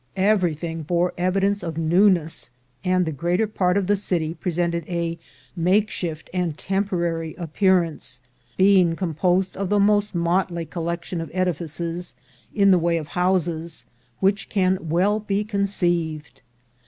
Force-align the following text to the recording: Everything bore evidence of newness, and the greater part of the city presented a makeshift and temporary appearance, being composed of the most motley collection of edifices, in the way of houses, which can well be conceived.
Everything 0.15 0.81
bore 0.81 1.13
evidence 1.15 1.61
of 1.61 1.77
newness, 1.77 2.49
and 2.83 3.05
the 3.05 3.11
greater 3.11 3.45
part 3.45 3.77
of 3.77 3.85
the 3.85 3.95
city 3.95 4.33
presented 4.33 4.83
a 4.89 5.19
makeshift 5.55 6.27
and 6.33 6.57
temporary 6.57 7.35
appearance, 7.35 8.19
being 8.57 8.95
composed 8.95 9.55
of 9.55 9.69
the 9.69 9.79
most 9.79 10.15
motley 10.15 10.65
collection 10.65 11.21
of 11.21 11.29
edifices, 11.35 12.15
in 12.51 12.71
the 12.71 12.79
way 12.79 12.97
of 12.97 13.09
houses, 13.09 13.85
which 14.21 14.49
can 14.49 14.89
well 14.89 15.19
be 15.19 15.43
conceived. 15.43 16.41